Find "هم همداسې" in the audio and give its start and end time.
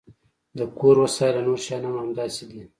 1.85-2.43